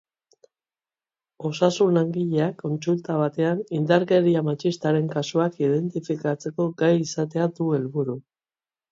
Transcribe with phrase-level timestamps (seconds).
[1.49, 8.17] Osasun-langileak kontsulta batean indarkeria matxistaren kasuak identifikatzeko gai izatea du helburu.